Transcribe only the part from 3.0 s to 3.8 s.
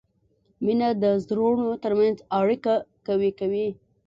قوي کوي.